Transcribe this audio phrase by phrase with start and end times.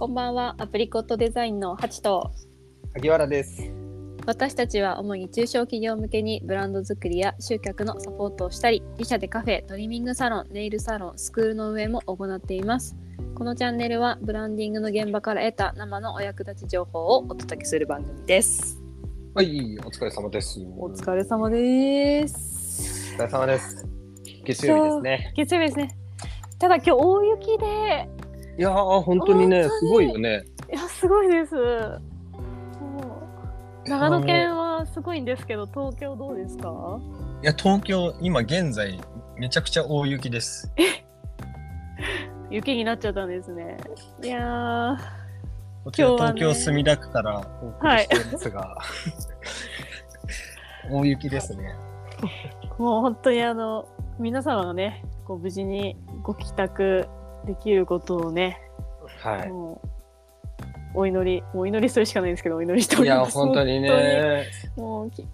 [0.00, 2.32] こんばんは、アプリコットデザインのハチと
[2.94, 3.70] 萩原です。
[4.24, 12.96] 私たちは主に中小企業向けにブランド作りや集客のサポートをしたり、自社でカフェ、トリミングサロン、ネイルサロン、スクールの運営も行っています。
[13.34, 18.80] このチャンネルはブランディングの現場から得た生のお役立ち情報をお届けする番組です。
[19.34, 20.60] はい、お疲れ様です。
[20.78, 23.12] お疲れ様です。
[23.16, 23.86] お疲れ様です。
[24.46, 25.34] 月曜日ですね。
[25.36, 25.94] 月曜日ですね。
[26.58, 28.08] ただ今日大雪で、
[28.60, 30.44] いやー、本当にね、すごいよね。
[30.70, 31.54] いや、すごいです。
[33.86, 37.00] 長野県はすごいんですけど、東京どうですか？
[37.42, 39.00] いや、東京、今現在、
[39.38, 40.70] めちゃくちゃ大雪です。
[42.50, 43.78] 雪になっちゃったんですね。
[44.22, 44.96] いやー、
[45.84, 48.76] こちら東京墨田区からお送りしてるんですが、
[50.90, 51.74] 大雪ですね。
[52.76, 57.08] もう本当にあの、皆様がね、こう無事にご帰宅
[57.46, 58.60] できることをね、
[59.22, 59.80] はも
[60.94, 63.04] う、お祈り、お祈りするしかないんですけど、お祈りしておい。
[63.04, 63.34] いや、ります。
[63.34, 64.46] 本当にね。
[64.76, 65.26] もうき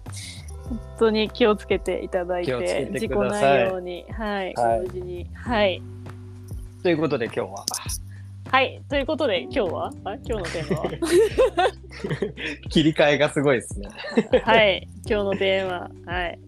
[0.69, 5.81] 本当に気をつけていただいて、て事故ないように、はい、はい無事に、はい。
[6.83, 7.65] ということで、今日は
[8.49, 9.93] はい、ということで、今日は？
[10.05, 10.89] あ今日のテーマは？
[12.69, 13.89] 切り替えがすごいですね。
[14.43, 15.67] はい、今日のテー
[16.05, 16.39] マ、はい。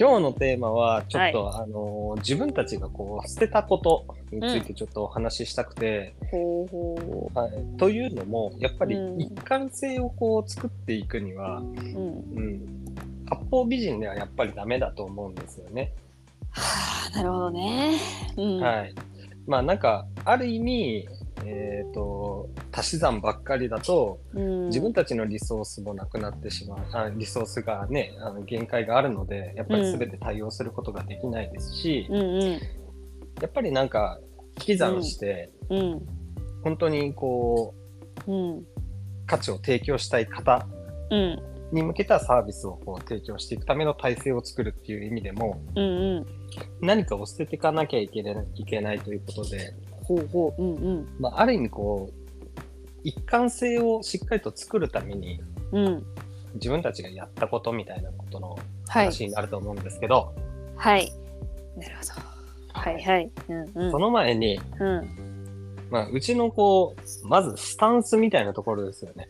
[0.00, 11.62] 今日のテーマは、ちょっと、あのー自分たちがこう捨てたことについてちょっとお話ししたくて、ほうほはい、というのも、やっぱりうん一貫性をこう作っていくには、う。
[11.62, 11.74] うん。
[11.74, 12.84] うん、
[13.28, 15.92] 八方美人ではやっぱりダメだと思うんですよね。
[16.50, 17.98] はあ、なるほどね。
[18.36, 18.60] うん。
[18.60, 18.94] はい。
[19.46, 21.08] まあなんか、ある意味、
[21.44, 32.50] えっ、と、足し算ばっかりだと、うん、自分たちのリソースもなくなってしまう、あリソースがね、あの限界があるので、やっぱり全て対応することができないですし、うんうん。
[32.52, 32.58] や
[33.46, 34.20] っぱりなんか、
[34.58, 36.06] 引き算して、うん。
[36.62, 37.74] 本当にこ
[38.26, 38.64] う、うん。
[39.26, 40.66] 価値を提供したい方
[41.10, 41.38] うん。
[41.70, 46.26] に向けたサービスをこう提供していくための体制を作るっていう意味でも、うんうん。
[46.80, 50.62] 何かを捨てていかなきゃいけないいけないということで、ほうほう。
[50.62, 51.08] うんうん。
[51.18, 52.27] まあ、ある意味こう、
[53.04, 55.40] 一貫性をしっかりと作るために、
[55.72, 56.04] うん。
[56.54, 59.06] 自分たちがやったことみたいなことのはい。
[59.06, 60.32] 話になると思うんですけど、
[60.76, 61.12] はい。
[61.76, 62.80] なるほど。
[62.80, 63.30] はいはい。
[63.48, 63.90] うんうん。
[63.90, 65.08] その前に、うん。
[65.90, 69.28] まあ、うちのこう、まずスタンスみたいなところですよね。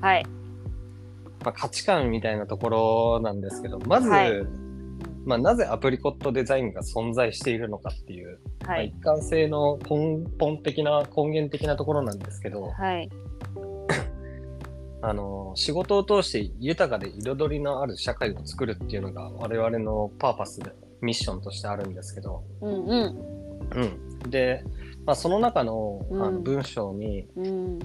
[0.00, 0.26] はい。
[1.44, 4.61] まあ、価値観みたいなところなんですけど、まず、はい
[5.24, 8.88] まあ、なぜアプリコットデザインが存在しているのかっていう、まあ、はい。
[8.88, 13.08] 一貫性の根本的な、根源的なところなんですけど、はい。
[15.02, 23.32] あの、仕事を通して豊かで彩りのある社会を作るっていうのが我々のパーパスで、ミッションとしてあるんですけど、うんうん。
[24.24, 24.30] うん。
[24.30, 24.64] で、
[25.04, 27.78] まあ、その中のあうんの文章に、うん。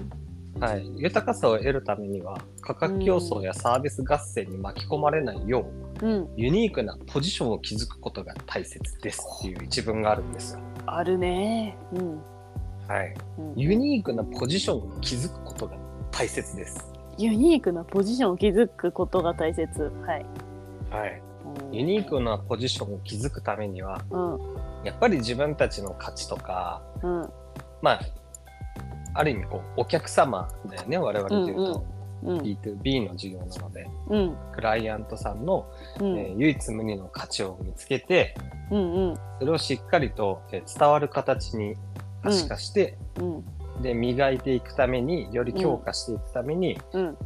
[0.60, 5.70] はい、豊かさを得るためには価格競争やサービス合戦に巻き込まれないよ
[6.02, 6.30] う、うん。
[6.36, 10.62] ユニークなポジションを築くことが大切ですっていう一文があるんですよ。
[10.88, 11.78] あるね。
[11.94, 12.22] うん。
[12.88, 13.14] はい。
[13.38, 15.78] うんユニークなポジションを築くことが
[16.12, 16.92] 大切です。
[17.18, 19.92] ユニークなポジションを築くことが大切。
[20.06, 20.26] はい。
[20.90, 21.22] はい。
[21.22, 21.28] うん
[21.72, 24.86] ユニークなポジションを築くためには、うん。
[24.86, 27.30] やっぱり自分たちの価値とか、うん。
[27.82, 28.00] まあ、
[29.18, 31.86] ある意味こう、お客様だよね、我々で言うと、
[32.24, 32.38] うん。
[32.40, 34.38] B2B の事業なので、うん。
[34.54, 35.68] クライアントさんの、
[36.00, 36.18] うん。
[36.18, 38.36] えー唯一無二の価値を見つけて、
[38.72, 38.94] うん。
[38.94, 39.16] うん。
[39.40, 41.76] それをしっかりと、えー伝わる形に
[42.24, 43.82] 可視化して、うん。
[43.82, 47.18] で、磨いていくために、より強化していくために、うん。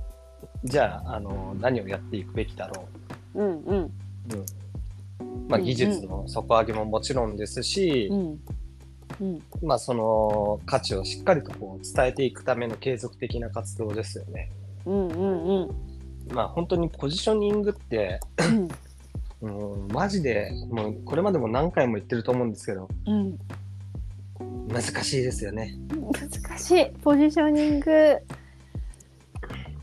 [0.63, 2.88] じゃあ、あの、何をやっていくべきだろ
[3.35, 3.47] うん。
[3.47, 3.75] うん。
[3.75, 3.75] う。
[3.75, 3.91] うん。
[5.47, 8.19] まあ、うん技術の底上げももちろんですし、うん。
[8.19, 8.40] うん。
[9.63, 14.51] まあ、その価値をしっかりとこう伝えていくための継続的な活動ですよね。
[14.85, 15.07] うん。
[15.07, 15.45] うん。
[15.45, 16.33] うん。
[16.33, 18.19] まあ、本当にポジショニングって、
[19.41, 23.37] うん、マジで、もうこれまでも何回も言ってると思うんですけど、うん。
[24.67, 25.75] 難しいですよね。
[26.11, 28.17] 難しいポジショニング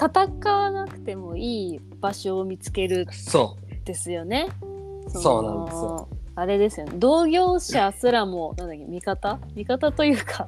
[0.01, 4.49] 戦わなくてもいい場所を見つけるそですよね。
[5.09, 6.09] そうなんですよよ。
[6.39, 6.93] あれですよね。
[6.99, 9.41] 同業者すらもなんだっけ味方？
[9.57, 10.47] 味方というか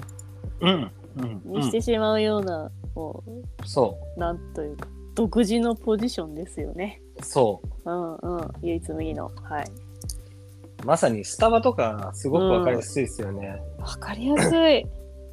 [0.60, 0.66] う。
[0.66, 0.90] うん。
[1.16, 1.42] うん。
[1.44, 3.24] にしてしまうような、も
[3.64, 7.02] そうなんというか独自のポジションですよね。
[7.20, 7.24] う。
[7.24, 9.64] そうんうん唯一無二のはい。
[10.84, 10.86] う。
[10.86, 13.60] まさにスタバとかすごくわかりやすいですよね。
[13.80, 14.86] わかりやすい。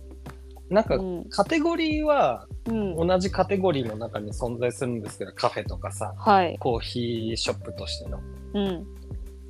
[0.74, 6.58] なんかうんカテゴリーはうん同じカテゴリーの中に存在するんですけど、カフェとかさ、はい。
[6.58, 8.20] コーヒーショップとしての。
[8.56, 8.88] うん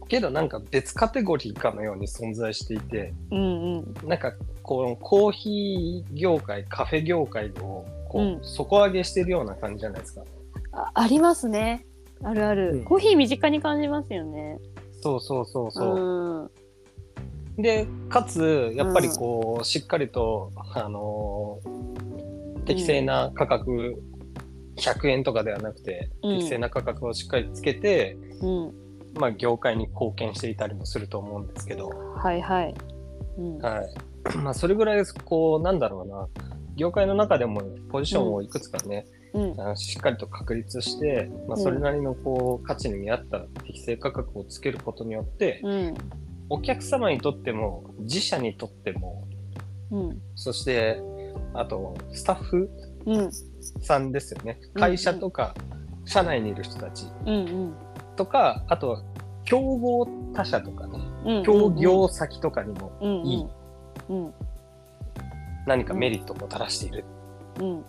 [0.07, 4.07] けどなんか別カテゴリーかのように存在していて、うんうん。
[4.07, 4.33] なんか
[4.63, 8.39] このコーヒー業界、カフェ業界をこう、うん。
[8.41, 10.23] 底上げしてるような感じじゃないですか。
[10.73, 11.85] あありますね。
[12.23, 12.83] あるある、うん。
[12.83, 14.57] コーヒー身近に感じますよね。
[15.01, 16.49] そうそうそうそう。
[17.57, 17.61] うん。
[17.61, 21.97] で、かつ、やっぱりこう、しっかりと、あのー
[22.67, 23.95] 適正な価格、
[24.75, 26.37] 100円とかではなくて、うん。
[26.39, 28.86] 適正な価格をしっかりつけて、うん
[29.17, 32.73] まあ、業界に貢献していたりもすると思うんですけど、はいはい、
[33.37, 33.57] うん。
[33.59, 34.37] はい。
[34.37, 36.27] まあ、それぐらい、こう、なんだろうな、
[36.75, 39.77] 業界の中でもポジションをいくつかね、うん。
[39.77, 45.93] しっかりと確立して、まあ、それなりのこう価値に見合った適正価格をつけることによって、うん。
[46.49, 49.27] お客様にとっても自社にとっても
[49.91, 50.21] うん。
[50.35, 51.01] そして
[51.53, 52.69] あとスタッフ
[53.05, 53.31] うん。
[53.81, 54.59] さんですよね。
[54.75, 55.53] うん会社とか
[56.05, 57.05] 社内にいる人たち。
[57.25, 57.75] うん
[58.17, 59.03] とかあと
[59.45, 60.99] 競合他社とかね。
[61.25, 61.43] うん。
[61.43, 63.47] 協業先とかにもうんいい
[64.09, 64.33] うん。
[65.65, 67.05] 何かメリットをもたらしている、
[67.59, 67.85] うん。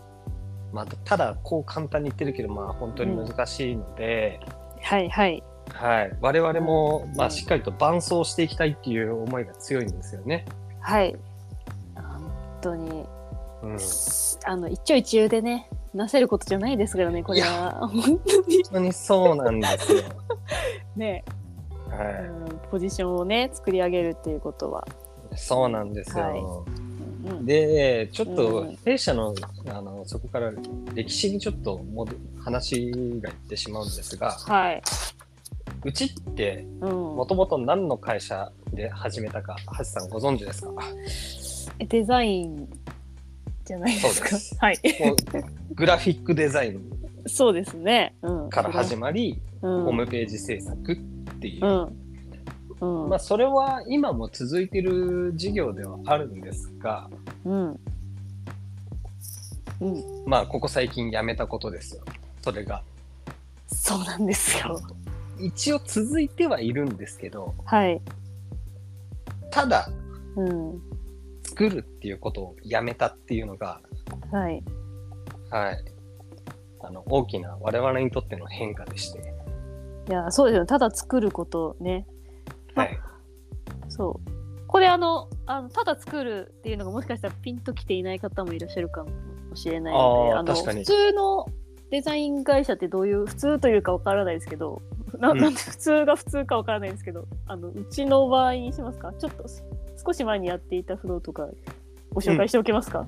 [0.72, 4.40] まあ、ただこう簡単に言ってるけどまあ本当に難しいので、
[4.82, 5.42] はいはい。
[5.72, 10.44] はい、我々も、まあ、うんしっかりと伴走していきたいっていう思いが強いんですよね。
[10.81, 11.16] はい。
[11.94, 13.04] 本当に。
[13.62, 13.78] うん、
[14.44, 17.88] あの一長一憂でねなせることじゃないですからねこれは。
[17.88, 18.62] 本当に。
[18.62, 20.02] 本当にそうなんですよ。
[20.96, 21.24] ね、
[21.90, 24.86] はうん、ポジションをね作り上げるっていうことは、
[25.32, 26.24] い、そうなんですよ。
[26.24, 26.40] はい。
[27.30, 29.34] うん、で、ちょっとうん弊社の
[29.68, 30.52] あのそこから
[30.94, 32.90] 歴史にちょっともど話
[33.20, 34.82] がいってしまうんですが、はい、
[35.84, 37.16] うちってうん。
[37.16, 40.70] もともと何の会社で始めたか、橋さんご存知ですか？
[41.88, 42.68] デザイン
[43.69, 44.29] じゃないですか。
[44.29, 44.76] すはい。
[44.76, 46.81] うグラフィックデザイン
[47.26, 50.97] そうですね、うん、から始まり、うん、ホームページ制作っ
[51.41, 51.67] ていう。
[52.81, 53.03] う、ん。
[53.03, 53.09] うん。
[53.11, 57.11] まあ、それは今も続いてる事業ではあるんですが、
[57.44, 57.81] うん。
[59.81, 60.05] うん。
[60.25, 62.03] まあ、ここ最近やめたことですよ。
[62.41, 62.82] それが。
[63.67, 64.81] そうなんですよ。
[65.38, 68.00] 一応続いてはいるんですけど、はい。
[69.50, 69.91] ただ、
[70.37, 70.97] うん
[71.58, 73.81] 作るっていうことをやめたっていうのが、
[74.31, 74.62] はい。
[75.50, 75.84] はい。
[76.81, 79.34] あの、大きな我々にとっての変化でして。
[80.08, 80.66] いやそうですよ。
[80.66, 82.06] ただ作ることね。
[82.75, 83.00] まはい。
[83.88, 84.31] そう。
[84.69, 89.10] これあのあのただ作るっていうのがもしかしたらピンときていない方もいらっしゃるかも
[89.56, 90.81] しれないのでのあー確かに。
[90.81, 91.46] 普通の
[91.90, 94.81] デザイン会社ってどういう普通というかわからないですけど
[95.19, 95.38] なうん。
[95.38, 99.12] なんで普通が普通かわからないんですけどあのうちの場合にしますか？
[99.19, 99.44] ちょっと
[100.04, 101.48] 少し前にやっていたフローとか
[102.12, 103.06] ご紹介しておけますか、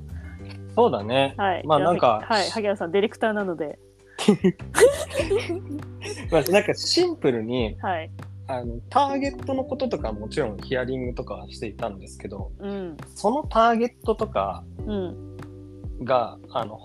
[0.74, 1.34] そうだね。
[1.36, 1.66] はい。
[1.66, 2.50] まあなんかはい。
[2.50, 3.78] 萩原さんディレクターなので。
[6.30, 8.10] まあ、なんかシンプルに、はい。
[8.46, 12.96] あの、ターゲットのこととかもちろんヒアリングとかはしていたんですけど、うん。
[13.14, 15.36] そのターゲットとかうん。
[16.02, 16.78] が、あの、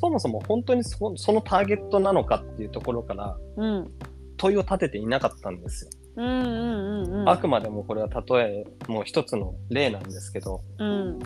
[0.00, 3.90] そもそも本当にそそのターゲットなのかっていうところからうん。
[4.36, 5.90] 問いを立てていなかったんですよ。
[6.16, 7.28] うんうんうんうん。
[7.28, 11.18] あくまでもこれは例え、もう一つの例なんですけど、うん。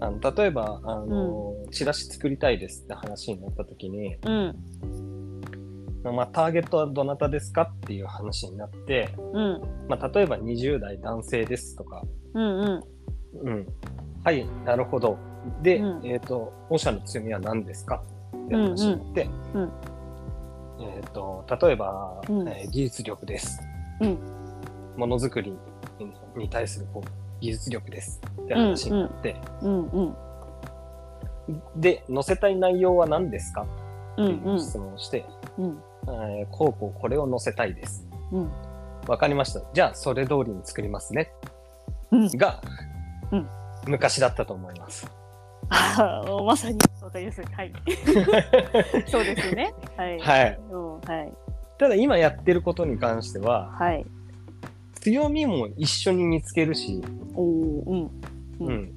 [0.00, 4.54] あの例えば、あの、チラシ作りたいですって話になった時に、うん。
[6.02, 9.62] まあ、ターゲットはどなたですかっていう話になって、うん。
[9.88, 12.02] まあ、例えば20代男性ですとか、
[12.34, 12.82] うんう
[13.44, 13.48] ん。
[13.48, 13.66] うん。
[14.22, 15.16] はい、なるほど。
[15.62, 16.06] で、うん。
[16.06, 18.02] えっ、と、御社の強みは何ですか
[18.36, 19.72] って話になって、うんうん。
[20.80, 22.48] えっ、と、例えば、うん。
[22.48, 23.60] えー技術力です。
[24.00, 24.18] うん
[24.96, 25.56] ものづくり
[26.36, 27.08] に対するこう
[27.40, 30.14] 技術力ですって話になって、うんうん
[31.76, 33.66] で、載せたい内容は何ですか？
[34.16, 35.26] うんっていう質問をして、
[35.58, 38.06] うんえーこうこうこれを載せたいです。
[38.32, 38.50] うん
[39.06, 39.60] わかりました。
[39.74, 41.30] じゃあ、それ通りに作りますね。
[42.10, 42.62] うんが、
[43.32, 43.46] うん
[43.86, 45.06] 昔だったと思います。
[45.68, 47.44] ああ、まさにわかりやすい。
[47.44, 47.72] はい。
[49.06, 49.74] そうですね。
[49.96, 50.18] はい。
[50.20, 50.60] はい。
[50.70, 51.32] うん、はい。
[51.78, 54.06] ただ今やってることに関しては、はい。
[55.00, 57.02] 強みも一緒に見つけるし、
[57.34, 58.02] おお、うん。
[58.04, 58.10] う
[58.60, 58.92] うんん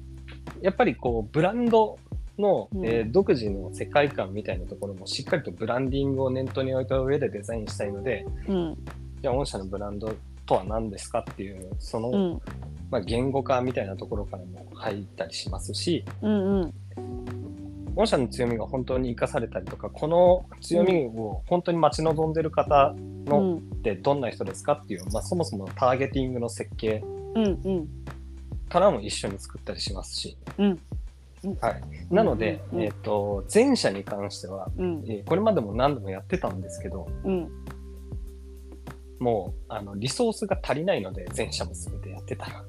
[0.62, 1.98] やっぱりこうブランド
[2.38, 8.76] の、うんえー独自の世界観みたいなところもしっかりとブランディングを念頭に置いた上でデザインしたいのでうん。
[9.20, 10.14] じゃあ御社のブランド
[10.46, 12.40] とは何ですかっていうその、うん。
[12.90, 16.60] まあ、言語化みたいなところからも入ったりしますしうん。
[16.60, 16.74] うん。
[17.98, 23.58] 御社の強みが本当に生かされたりとかこの強みを本当に待ち望んでる方うのん。
[23.58, 27.02] ってどんな人ですかっていう、まあ、そもそものターゲティングの設計
[27.34, 27.44] うん。
[27.44, 27.88] うん。
[28.68, 30.78] からも一緒に作ったりしますし、うん。
[31.60, 31.82] はい、
[32.14, 35.04] なので、うんえっと前者に関してはうん。
[35.08, 37.48] えーこれまでも何度もやってたんですけど、うん。
[39.18, 42.64] もうあのリソースが足りないので全社も全てやってたら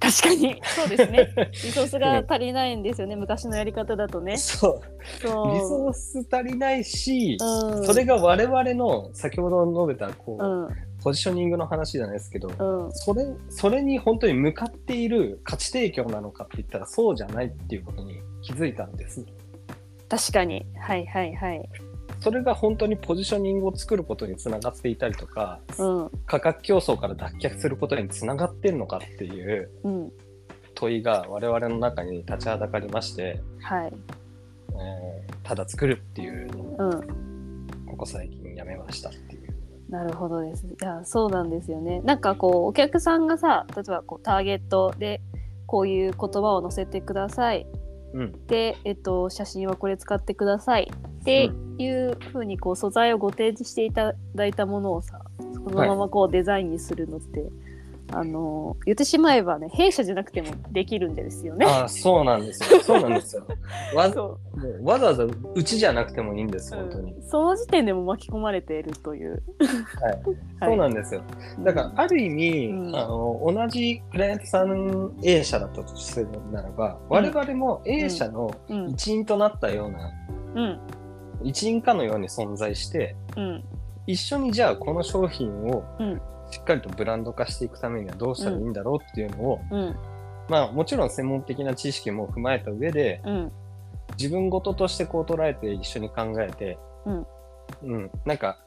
[0.00, 0.60] 確かに。
[0.64, 1.32] そうですね。
[1.52, 3.16] リソースが足りないんですよね。
[3.16, 4.38] 昔のやり方だとね。
[4.38, 4.80] そう。
[5.22, 5.54] そう。
[5.54, 7.84] リソース足りないし、うん。
[7.84, 10.68] それが我々の先ほど述べたこう、うん。
[11.02, 12.92] ポジショニングの話じゃないですけど、うん。
[12.92, 19.24] それそれに本当に向かっている価値提供なのかって言ったらそうじゃないっていうことに気づいたんです。
[20.08, 20.66] 確かに。
[20.80, 21.89] はいはいはい
[22.20, 30.12] それが本当にポジショニングを作ることにつながっていたりとか、うん価格競争から脱却することにつながってるのかっていううん
[30.74, 33.92] 問いが我々の中に立ちはだかりまして、はい
[34.72, 39.54] えーただ作るっていうのをうんここ最近やめましたっていう。
[39.90, 40.64] なるほどです。
[40.64, 42.00] いや、そうなんですよね。
[42.04, 45.20] なんかこう、お客さんがさ、例えばこうターゲットで、
[45.66, 47.66] こういう言葉を載せてください。
[48.12, 50.90] うんで、えっと、写真はこれ使ってください。
[51.20, 55.20] っていうふうに、こう、素材をご提示していただいたものをさ、
[55.52, 57.50] そのままこう、デザインにするのって、
[58.12, 61.66] あの、言ってしまえばね、弊社じゃなくてもできるんですよね。
[61.66, 62.80] ああそうなんですよ。
[62.82, 63.46] そうなんですよ。
[63.94, 67.12] わそうもうわざわざうちじゃなくてもいいんです本当に。
[67.12, 69.42] うんその時点でも巻き込まれているという。
[70.02, 70.22] はい、
[70.62, 71.22] そうなんですよ。
[71.60, 80.12] だからある意味、うんあの同じクライアントさん A 社だったとするならば、我々も A 社のうん、一員となったような、
[80.54, 80.80] うん、
[81.42, 83.64] 一員かのように存在して、うん、
[84.06, 89.96] 一緒にじゃあこの商品をうんしっかりとブランド化していくためにはどうしたらいいんだろうっていうのを、うん、
[90.48, 93.52] まあもちろん専門的な知識も踏まえた上で、うん、
[94.18, 97.26] 自分事としてこう捉えて一緒に考えて、うん。
[97.82, 98.10] うん。
[98.24, 98.58] なんか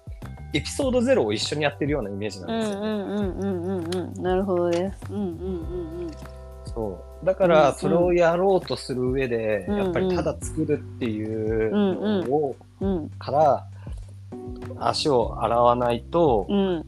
[0.54, 2.80] エピソードゼロを一緒にやってるようなイメージうなんですよ。
[2.80, 2.88] ね。
[2.88, 4.24] んうんうんうんうんうん。
[4.24, 4.98] なるほどです。
[5.12, 6.12] うんうんうん
[6.66, 7.26] そう。
[7.26, 7.58] だかうんうん。
[7.58, 9.84] らそれをやろうとする上で、うんうん。
[9.84, 12.96] やっぱりただ作るっていうのを、うん。
[12.96, 13.10] うん。
[13.10, 13.68] から
[14.80, 16.86] 足を洗わないと、うん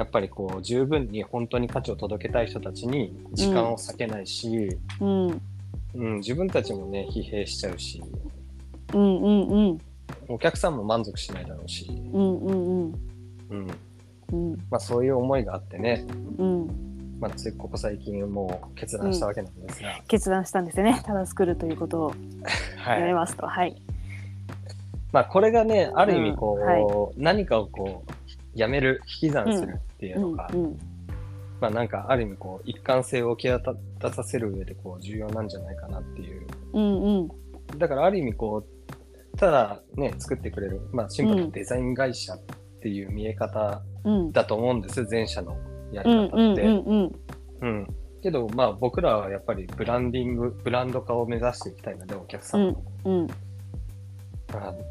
[0.00, 5.40] やっぱりこう十分に本当に価値を届けたい人たちに時間を割けないし、うん
[5.94, 8.02] うん自分たちもね疲弊しちゃうし
[8.94, 9.20] うん。
[9.20, 9.48] うん。
[9.48, 9.78] うん。
[10.28, 10.76] お客さん。
[10.76, 12.40] も満足しないだろうし、うん。
[12.40, 12.54] うん。
[12.54, 12.94] うん。
[13.50, 13.70] うん。
[14.32, 14.58] うん。
[14.70, 16.06] まあ、そういう思いがあってね、
[16.38, 17.18] うん。
[17.20, 19.54] まあ、ついここ最近もう決断したわけなん。
[19.54, 20.64] ですが、決断したん。
[20.64, 21.02] ですよね。
[21.04, 22.14] ただ作るということを
[22.78, 23.46] はいやめますと。
[23.46, 23.76] はい。
[25.12, 26.66] まあ、これがねある意味こう、うん。
[26.66, 28.12] はい何かをこう
[28.54, 30.78] やめる引き算するっていうのが、うん
[31.60, 36.46] まあなんかある意味こう一貫性を際立たさせる上でこう重要なんじゃないかなっていう。
[36.72, 37.78] うんうん。
[37.78, 38.64] だからある意味こ
[39.34, 42.40] うただね作ってくれる、まあ、シンプルなデザイン会社っ
[42.82, 44.32] ていう見え方うん。
[44.32, 45.56] だと思うんです前者の
[45.92, 46.62] やりうん方って。
[46.62, 47.12] うんうんうん
[47.60, 47.86] うん。
[48.22, 53.34] けどまあ僕らはやっぱりブランディングブランド化を目指していきたいのでお客さんの、うんあ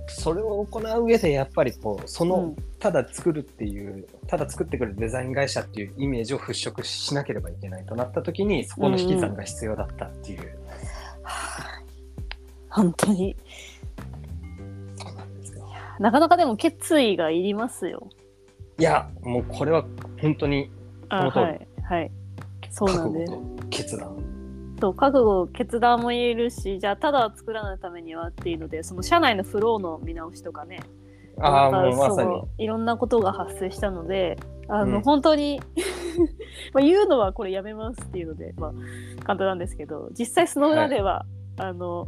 [0.07, 2.55] それを行う上でやっぱりこうその、うん。
[2.79, 10.57] ただ作るっていうただ作ってくれるデザイン会社っていうイメージを払拭しなければいけないとなった時にそこの引き算が必要だったっていう、
[12.69, 13.35] 本当に。
[14.95, 15.69] そうなんですよ。
[15.99, 18.07] なかなかでも決意がいりますよ。
[18.77, 19.83] いやもうこれは
[20.21, 20.71] 本当に
[21.11, 21.43] の通り。
[21.43, 21.67] はい。
[21.83, 22.11] はい。
[22.71, 23.33] そうなんです。
[23.69, 24.38] 決断
[24.79, 30.79] そう覚悟決断も言えるしじゃあただ作らないためにはっていうのでその社内のフローの見直しとかね。
[31.41, 32.41] あもうまさに。
[32.57, 35.01] いろんなことが発生したのであの、うん。
[35.03, 35.61] 本当に
[36.73, 38.71] まあ言うのはこれやめますっていうので、まあ、
[39.23, 41.25] 簡単なんですけど実際その裏では、
[41.57, 42.05] あの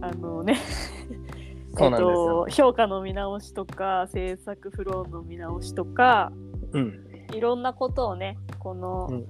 [0.00, 0.56] あのね
[1.78, 6.32] えっと、評価の見直しとか制作フローの見直しとか
[6.72, 7.06] うん。
[7.32, 9.28] いろんなことをねこのうん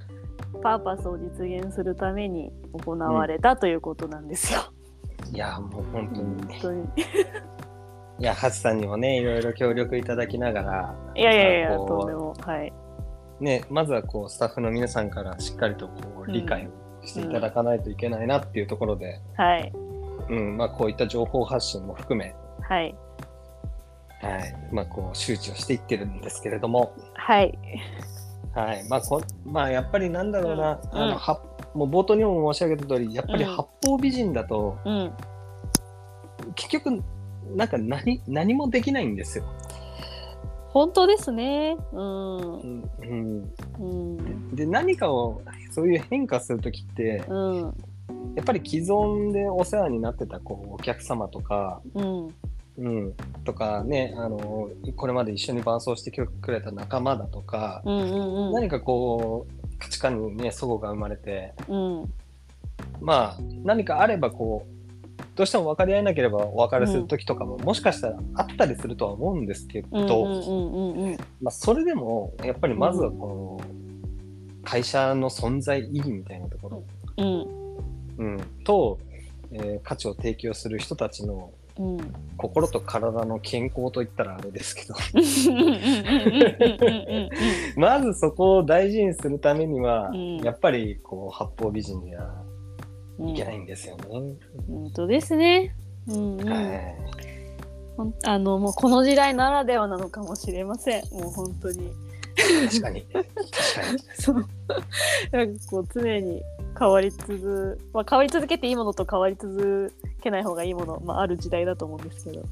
[0.63, 4.61] パーパスを実現するために行われたということなんですよ。
[5.33, 6.85] いやもう本当に、本当に
[8.19, 12.35] いやハチさんにもねいろいろ協力いただきながらいやいやいや、とんでも。
[12.41, 12.73] はい。
[13.41, 19.73] ねまずはこうスタッフの皆さんからしっかりとこう理解をしていただかないといけないなっていうところで、はい。
[20.29, 22.95] うんまあ、こういった情報発信も含めはい。
[24.23, 27.59] はいまあ、こう周知をしていってるんですけれども、はい。
[28.55, 31.43] はいまあこまあ、やっぱりなんだろうな、うんあのは
[31.75, 35.13] もう冒頭にも申し上げた通りやっぱりうん八方美人だと、うん。
[36.57, 37.03] 結局
[37.55, 39.45] なんか何何もできないんですよ。
[40.69, 41.77] 本当ですね。
[41.93, 42.39] うん。
[42.39, 44.55] うんうん、うん。
[44.55, 47.75] で何かをそういう変化する時ってうん。
[48.37, 52.29] やっぱり既存でお世話になってたこうお客様とか、うん。
[52.79, 58.47] うん、とかねあのこれまで一緒に伴走してくれた仲間だとか、うん。
[58.47, 58.53] うん。
[58.53, 62.13] 何かこう価値観にね齟齬が生まれてうん。
[63.01, 64.81] まあ何かあればこう
[65.37, 70.43] どうしても分かり合えなければお別れする時とかも、もしかしたらあったりするとは思うんですけど、
[71.51, 76.85] それでもやっぱりまずはこの会社の存在意義みたいなところ、
[78.19, 78.99] うんうん、と、
[79.53, 81.99] えー価値を提供する人たちのうん
[82.37, 84.95] 心と体の健康といったらあれですけど。
[87.77, 90.39] まずそこを大事にするためには、うん。
[90.39, 92.43] やっぱりこう八方美人には
[93.19, 93.67] いけないん。
[93.67, 94.05] ですよね。
[94.09, 95.77] 本当ですね。
[96.09, 96.41] うん。
[96.41, 96.49] うん。
[96.49, 96.97] はい
[98.25, 101.03] あのもうこの時代ならではなのかもしれません。
[101.13, 101.93] もう本当に。
[102.37, 103.03] 確かに。
[103.13, 103.99] 確かに。
[104.19, 104.47] そう。
[105.33, 106.43] なんかこう常に
[106.79, 112.43] 変わり続、まあ変わり続けていいものと変わり続けない方がいいもの、まあある時代だと思うんですけど、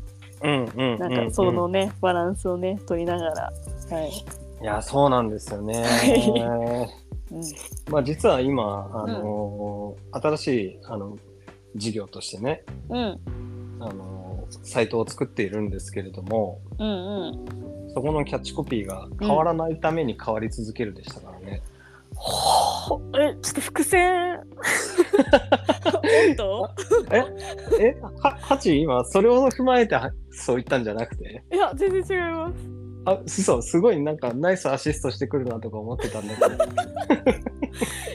[0.42, 3.52] うんうんうんなんかそのね、バランスをね取りながら、
[3.90, 4.10] はい。
[4.10, 5.84] いやそうなんですよね。
[7.30, 7.42] うん。
[7.92, 11.16] まあ実は今あのー新しいあの
[11.76, 13.20] 事業としてねうん。
[13.80, 17.77] あのーサイトを作っているんですけれどもうんうん。
[17.94, 21.62] そこのキャッチコピーが変わらないために変わり続けるでしたからね。
[22.14, 24.40] ほえちょっと伏線。
[25.84, 26.70] 本当？
[27.80, 27.94] え？
[28.22, 31.42] はハチ今それを踏まえてはそう言ったんじゃなくて？
[31.52, 32.77] いや全然違います。
[33.04, 37.48] あそうすごいなんかナイスアシストしてくるなとか思ってたんだけど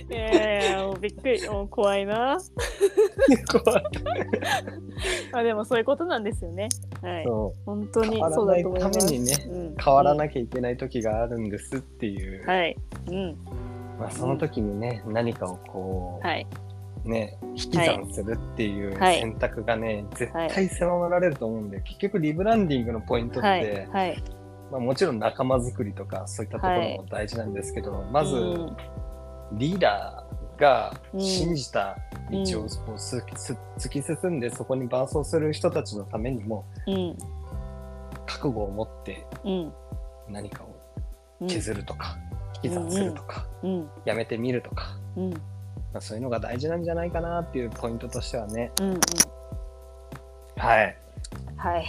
[0.10, 2.38] いやいやもうびっくり、もう怖いな。
[3.52, 3.84] 怖い
[5.32, 6.70] まあでもそういうことなんですよね。
[7.02, 7.24] はい。
[7.24, 9.12] そう本当に変わらそうだと思います。
[9.12, 12.78] めにねうん変わらなきゃいけない時があるんですっていう、はい。
[13.08, 13.38] うん。
[14.00, 16.46] まあ、その時にね何かをこう、はい。
[17.06, 24.24] ね引き算するっていうはい選択がね、絶対狭められると思うんで、結局リブランディングのポイントって、はい。
[24.74, 24.82] はい。
[24.82, 28.78] まあ、もちろん仲間づくりとかそういったところも大事なんですけど、まず、うん
[29.56, 31.96] リーダーがうん信じた
[32.32, 37.18] 道を突き進んでそこに伴走する人たちのためにもうん。
[38.26, 39.74] 覚悟を持ってうん。
[40.30, 40.76] 何かを
[41.42, 41.48] うん。
[41.48, 42.18] 削るとか、
[42.64, 43.90] 引き算するとか、うん。
[44.06, 45.30] やめてみるとか、うん。
[45.32, 45.40] ま
[45.96, 48.92] あ、そういうのが大事なんじゃないかなっていうポイントとしてはねうん。
[48.92, 49.00] うん。
[50.58, 50.98] はい、
[51.58, 51.86] はい。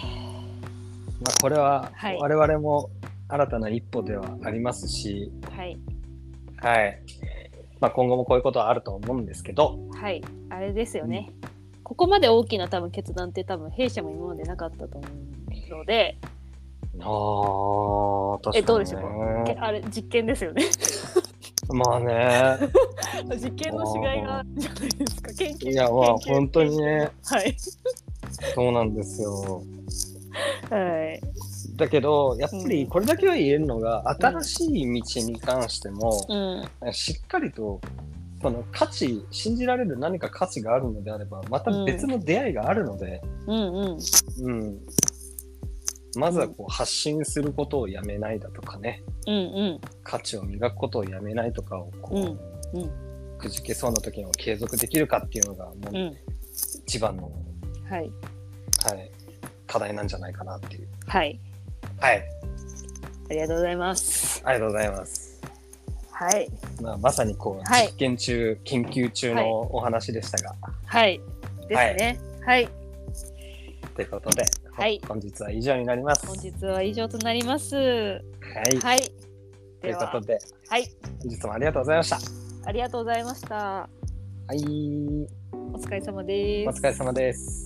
[1.24, 2.90] まあ、これははい我々も
[3.28, 5.76] 新たな一歩ではありますし、はい。
[6.58, 7.00] はい
[7.80, 10.22] まあ、今後もこういうことはあると思うんですけど、はい。
[10.50, 11.30] あれですよね。
[11.82, 15.08] ここまで大きな多分決断って多分弊社も今までなかったと思
[15.72, 16.16] うので、
[17.00, 18.58] ああ、確かに、ね。
[18.58, 19.44] えどうでしょう？
[19.46, 20.62] けあれ実験ですよね。
[21.68, 22.58] まあね。
[23.36, 25.32] 実験の違いがあるじゃないですか。
[25.32, 27.54] 研究いや、まあ本当にね、はい。
[28.54, 29.62] そうなんですよ。
[30.78, 31.20] はい。
[31.76, 36.92] だけど、やっぱうんりこれだけは言えるのが、新しい道に関しても、うん。
[36.92, 37.80] しっかりと、
[38.42, 43.98] その価値、信じられる何か価値があるのであれば、また別の出会いがあるので、うんうん。
[44.40, 44.78] うん。
[46.16, 49.80] まずはこう発信することをやめないだとかね、うんうん。
[50.02, 52.90] 価値を磨くことをやめないとかをこう、うんうん
[53.36, 56.16] くじけそうな時にも継続できるかっていうのが、もううん。
[56.86, 57.30] 一番の、
[57.88, 58.10] はい。
[58.84, 59.10] はい、
[59.74, 60.88] 課題なんじゃないかなっていう。
[61.08, 61.40] はい。
[61.98, 62.24] はい、
[63.30, 64.40] ありがとうございます。
[64.44, 65.40] ありがとうございます。
[66.12, 66.48] はい。
[66.80, 70.54] まあ、まさにこう、はい実験中、研究中のお話でしたが、
[70.86, 71.20] はい。
[71.68, 72.20] ですね。
[72.46, 72.68] はい。
[73.96, 76.24] ということで、はい本日は以上になります。
[76.24, 77.74] 本日は以上となります。
[77.74, 77.80] は
[78.80, 79.10] はい、い。
[79.80, 80.88] ということ、で、はい。
[81.20, 82.18] 本日もありがとうございました。
[82.68, 83.56] ありがとうございました。
[83.56, 83.88] は
[84.52, 84.58] い、
[85.72, 86.68] お疲れ様です。
[86.68, 87.63] お疲れ様です。